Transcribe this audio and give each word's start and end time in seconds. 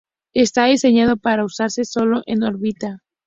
Está 0.33 0.65
diseñado 0.65 1.15
para 1.17 1.45
usarse 1.45 1.85
sólo 1.85 2.23
en 2.25 2.41
órbita. 2.41 3.03